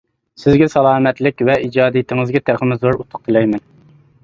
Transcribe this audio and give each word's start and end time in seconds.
سىزگە 0.43 0.67
سالامەتلىك 0.73 1.43
ۋە 1.51 1.59
ئىجادىيىتىڭىزگە 1.67 2.43
تېخىمۇ 2.49 2.81
زور 2.83 2.99
ئۇتۇق 3.05 3.27
تىلەيمەن. 3.31 3.67